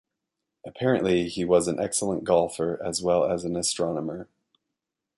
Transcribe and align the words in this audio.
Apparently 0.65 1.27
he 1.29 1.45
was 1.45 1.67
an 1.67 1.79
excellent 1.79 2.23
golfer 2.23 2.81
as 2.83 3.03
well 3.03 3.23
as 3.23 3.45
an 3.45 3.55
astronomer. 3.55 4.29